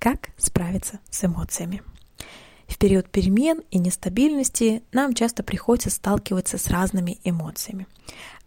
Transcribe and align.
Как 0.00 0.30
справиться 0.38 0.98
с 1.10 1.22
эмоциями? 1.26 1.82
В 2.66 2.78
период 2.78 3.10
перемен 3.10 3.60
и 3.70 3.78
нестабильности 3.78 4.82
нам 4.92 5.12
часто 5.12 5.42
приходится 5.42 5.90
сталкиваться 5.90 6.56
с 6.56 6.68
разными 6.68 7.18
эмоциями. 7.22 7.86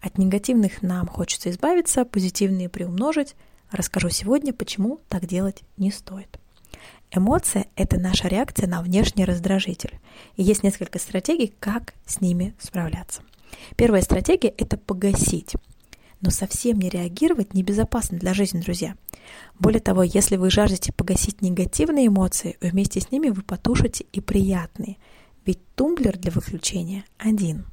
От 0.02 0.18
негативных 0.18 0.82
нам 0.82 1.06
хочется 1.06 1.52
избавиться, 1.52 2.06
позитивные 2.06 2.70
приумножить. 2.70 3.36
Расскажу 3.70 4.10
сегодня, 4.10 4.52
почему 4.52 5.02
так 5.10 5.28
делать 5.28 5.62
не 5.78 5.92
стоит. 5.92 6.40
Эмоция– 7.12 7.68
это 7.76 8.00
наша 8.00 8.28
реакция 8.28 8.68
на 8.68 8.82
внешний 8.82 9.24
раздражитель. 9.24 10.00
И 10.38 10.42
есть 10.42 10.64
несколько 10.64 10.98
стратегий, 10.98 11.54
как 11.60 11.94
с 12.08 12.20
ними 12.20 12.56
справляться. 12.58 13.22
Первая 13.76 14.02
стратегия– 14.02 14.50
это 14.58 14.76
погасить. 14.76 15.54
Но 16.24 16.30
совсем 16.30 16.80
не 16.80 16.90
реагировать 16.90 17.54
небезопасно 17.54 18.18
для 18.18 18.34
жизни, 18.34 18.62
друзья. 18.62 18.96
Более 19.60 19.82
того, 19.82 20.04
если 20.04 20.38
вы 20.38 20.50
жаждете 20.50 20.94
погасить 20.94 21.42
негативные 21.42 22.08
эмоции, 22.08 22.58
вместе 22.62 23.02
с 23.02 23.12
ними 23.12 23.28
вы 23.28 23.42
потушите 23.42 24.06
и 24.14 24.22
приятные. 24.22 24.96
Ведь 25.46 25.60
тумблер 25.76 26.18
для 26.18 26.32
выключения 26.32 27.04
один. 27.18 27.66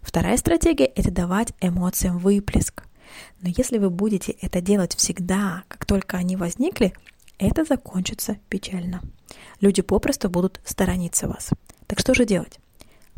Вторая 0.00 0.38
стратегия– 0.38 0.86
это 0.96 1.10
давать 1.10 1.52
эмоциям 1.60 2.16
выплеск. 2.16 2.84
Но 3.42 3.50
если 3.54 3.76
вы 3.76 3.90
будете 3.90 4.32
это 4.32 4.62
делать 4.62 4.96
всегда, 4.96 5.64
как 5.68 5.84
только 5.84 6.16
они 6.16 6.36
возникли, 6.36 6.94
это 7.36 7.64
закончится 7.64 8.38
печально. 8.48 9.02
Люди 9.60 9.82
попросту 9.82 10.30
будут 10.30 10.58
сторониться 10.64 11.28
вас. 11.28 11.50
Так 11.86 11.98
что 11.98 12.14
же 12.14 12.24
делать? 12.24 12.60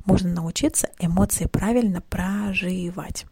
Можно 0.04 0.32
научиться 0.32 0.88
эмоции 0.98 1.46
правильно 1.46 2.00
проживать. 2.00 3.26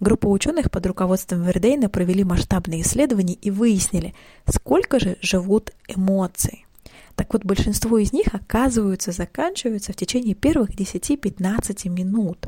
Группа 0.00 0.26
ученых 0.26 0.70
под 0.70 0.86
руководством 0.86 1.42
Вердейна 1.42 1.88
провели 1.88 2.24
масштабные 2.24 2.82
исследования 2.82 3.34
и 3.34 3.50
выяснили, 3.50 4.14
сколько 4.48 4.98
же 4.98 5.16
живут 5.20 5.72
эмоции. 5.88 6.66
Так 7.14 7.32
вот, 7.32 7.44
большинство 7.44 7.98
из 7.98 8.12
них, 8.12 8.34
оказываются, 8.34 9.12
заканчиваются 9.12 9.92
в 9.92 9.96
течение 9.96 10.34
первых 10.34 10.70
10-15 10.70 11.88
минут. 11.88 12.46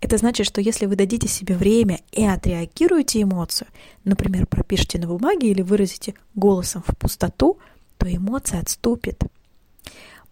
Это 0.00 0.16
значит, 0.16 0.46
что 0.46 0.60
если 0.60 0.86
вы 0.86 0.96
дадите 0.96 1.28
себе 1.28 1.56
время 1.56 2.00
и 2.10 2.24
отреагируете 2.24 3.22
эмоцию, 3.22 3.68
например, 4.04 4.46
пропишите 4.46 4.98
на 4.98 5.06
бумаге 5.06 5.50
или 5.50 5.62
выразите 5.62 6.14
голосом 6.34 6.82
в 6.86 6.96
пустоту, 6.96 7.58
то 7.98 8.12
эмоция 8.12 8.60
отступит. 8.60 9.22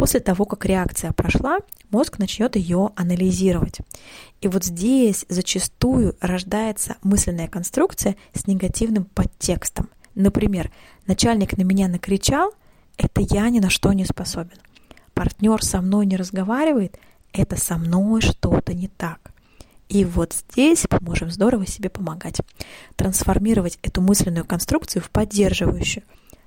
После 0.00 0.20
того, 0.20 0.46
как 0.46 0.64
реакция 0.64 1.12
прошла, 1.12 1.58
мозг 1.90 2.18
начнет 2.18 2.56
ее 2.56 2.88
анализировать. 2.96 3.80
И 4.40 4.48
вот 4.48 4.64
здесь 4.64 5.26
зачастую 5.28 6.16
рождается 6.22 6.96
мысленная 7.02 7.48
конструкция 7.48 8.16
с 8.32 8.46
негативным 8.46 9.04
подтекстом. 9.04 9.90
Например, 10.14 10.72
начальник 11.06 11.58
на 11.58 11.64
меня 11.64 11.86
накричал, 11.86 12.54
это 12.96 13.20
я 13.20 13.50
ни 13.50 13.60
на 13.60 13.68
что 13.68 13.92
не 13.92 14.06
способен. 14.06 14.56
Партнер 15.12 15.62
со 15.62 15.82
мной 15.82 16.06
не 16.06 16.16
разговаривает, 16.16 16.98
это 17.34 17.58
со 17.58 17.76
мной 17.76 18.22
что-то 18.22 18.72
не 18.72 18.88
так. 18.88 19.32
И 19.90 20.06
вот 20.06 20.32
здесь 20.32 20.86
мы 20.90 20.98
можем 21.02 21.30
здорово 21.30 21.66
себе 21.66 21.90
помогать. 21.90 22.40
Трансформировать 22.96 23.78
эту 23.82 24.00
мысленную 24.00 24.46
конструкцию 24.46 25.02
в 25.02 25.10
поддерживающую. 25.10 26.04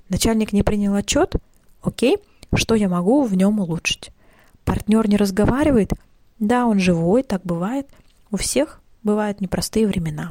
Начальник 0.08 0.52
не 0.52 0.64
принял 0.64 0.96
отчет? 0.96 1.36
Окей, 1.82 2.18
что 2.54 2.74
я 2.74 2.88
могу 2.88 3.24
в 3.24 3.34
нем 3.34 3.60
улучшить? 3.60 4.10
Партнер 4.64 5.08
не 5.08 5.16
разговаривает? 5.16 5.92
Да, 6.38 6.66
он 6.66 6.78
живой, 6.78 7.22
так 7.22 7.42
бывает. 7.44 7.88
У 8.30 8.36
всех 8.36 8.80
бывают 9.02 9.40
непростые 9.40 9.86
времена. 9.86 10.28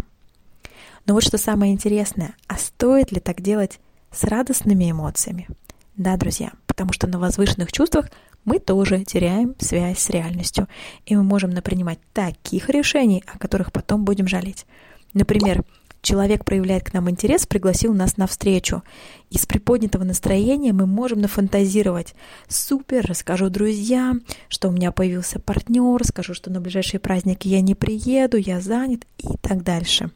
Но 1.06 1.14
вот 1.14 1.24
что 1.24 1.38
самое 1.38 1.74
интересное, 1.74 2.36
а 2.48 2.58
стоит 2.58 3.12
ли 3.12 3.20
так 3.20 3.42
делать 3.42 3.80
с 4.12 4.24
радостными 4.24 4.90
эмоциями? 4.90 5.48
Да, 5.96 6.18
друзья, 6.18 6.52
потому 6.66 6.94
что 6.94 7.08
на 7.08 7.20
возвышенных 7.20 7.72
чувствах 7.72 8.10
мы 8.46 8.60
тоже 8.60 9.04
теряем 9.04 9.56
связь 9.60 10.00
с 10.00 10.10
реальностью, 10.10 10.68
и 11.06 11.16
мы 11.16 11.24
можем 11.24 11.52
напринимать 11.52 12.00
таких 12.14 12.70
решений, 12.70 13.24
о 13.28 13.38
которых 13.38 13.72
потом 13.72 14.06
будем 14.06 14.28
жалеть. 14.28 14.66
Например, 15.14 15.64
человек 16.04 16.46
проявляет 16.46 16.84
к 16.84 16.94
нам 16.94 17.10
интерес, 17.10 17.48
пригласил 17.48 17.94
нас 17.96 18.18
на 18.18 18.28
встречу. 18.28 18.84
Из 19.32 19.48
приподнятого 19.48 20.04
настроения 20.04 20.74
мы 20.74 20.86
можем 20.86 21.22
нафантазировать. 21.22 22.14
Супер, 22.48 23.06
расскажу 23.08 23.50
друзьям, 23.50 24.22
что 24.50 24.70
у 24.70 24.72
меня 24.72 24.92
появился 24.92 25.40
партнер, 25.40 26.06
скажу, 26.06 26.36
что 26.36 26.52
на 26.52 26.62
ближайшие 26.62 27.00
праздники 27.00 27.48
я 27.48 27.62
не 27.62 27.74
приеду, 27.74 28.38
я 28.38 28.62
занят 28.62 29.08
и 29.18 29.38
так 29.42 29.64
дальше. 29.64 30.12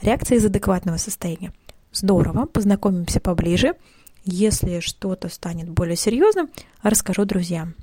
Реакция 0.00 0.38
из 0.38 0.46
адекватного 0.46 0.96
состояния. 0.96 1.52
Здорово, 1.92 2.46
познакомимся 2.46 3.20
поближе. 3.20 3.74
Если 4.24 4.80
что-то 4.80 5.28
станет 5.28 5.68
более 5.68 5.96
серьезным, 5.96 6.48
расскажу 6.82 7.24
друзьям. 7.24 7.74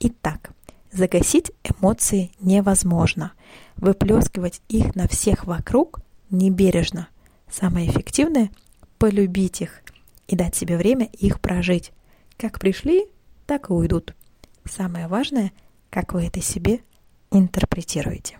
Итак, 0.00 0.50
загасить 0.90 1.52
эмоции 1.64 2.32
невозможно. 2.40 3.32
Выплескивать 3.76 4.62
их 4.68 4.94
на 4.94 5.06
всех 5.06 5.44
вокруг 5.44 6.00
небережно. 6.30 7.08
Самое 7.50 7.88
эффективное– 7.88 8.50
полюбить 8.98 9.60
их 9.60 9.82
и 10.26 10.36
дать 10.36 10.54
себе 10.54 10.76
время 10.76 11.06
их 11.06 11.40
прожить. 11.40 11.92
Как 12.36 12.58
пришли, 12.58 13.06
так 13.46 13.70
и 13.70 13.72
уйдут. 13.72 14.14
Самое 14.64 15.06
важное– 15.06 15.52
как 15.90 16.12
вы 16.12 16.26
это 16.26 16.42
себе 16.42 16.80
интерпретируете. 17.30 18.38